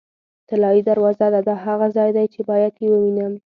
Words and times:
طلایي 0.49 0.81
دروازه 0.89 1.27
ده، 1.33 1.39
دا 1.47 1.55
هغه 1.65 1.87
ځای 1.95 2.09
دی 2.17 2.25
چې 2.33 2.39
باید 2.49 2.73
یې 2.81 2.87
ووینم. 2.91 3.33